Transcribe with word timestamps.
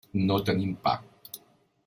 No 0.29 0.37
tenim 0.47 0.73
pa. 0.87 0.95